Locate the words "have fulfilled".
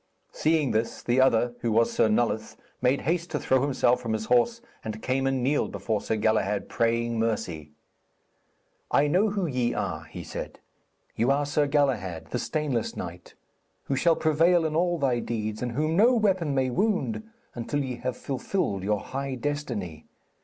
17.97-18.81